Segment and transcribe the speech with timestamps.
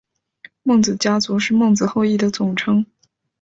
[0.63, 2.83] 孟子家族是孟子后裔的总称。